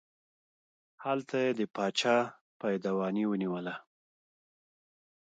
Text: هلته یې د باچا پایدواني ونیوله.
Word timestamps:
هلته 1.03 1.35
یې 1.43 1.51
د 1.59 1.61
باچا 1.75 2.17
پایدواني 2.59 3.23
ونیوله. 3.27 3.75